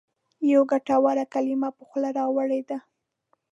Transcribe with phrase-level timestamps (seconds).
[0.51, 2.77] یوه ګټوره کلمه پر خوله راوړې ده.